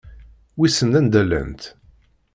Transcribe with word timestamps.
Wissen 0.57 0.91
anda 0.99 1.21
llant. 1.27 1.61